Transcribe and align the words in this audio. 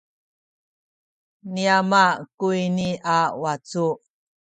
ni 1.51 1.63
ama 1.77 2.03
kuyni 2.37 2.87
a 3.15 3.17
wacu. 3.41 3.85